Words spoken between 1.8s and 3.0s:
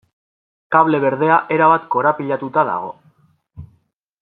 korapilatuta dago.